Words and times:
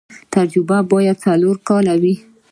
تجربه 0.33 0.77
باید 0.91 1.17
څلور 1.25 1.55
کاله 1.67 1.93
وي. 2.01 2.15